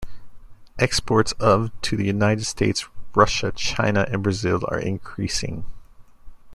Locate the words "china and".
3.55-4.23